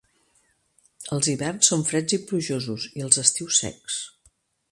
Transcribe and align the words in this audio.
Els 1.17 1.29
hiverns 1.33 1.69
són 1.73 1.85
freds 1.91 2.17
i 2.17 2.19
plujosos 2.31 2.89
i 3.01 3.07
els 3.09 3.23
estius 3.27 3.63
secs. 3.65 4.01